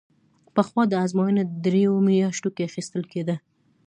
[0.55, 3.35] پخوا دا ازموینه درېیو میاشتو کې اخیستل کېده.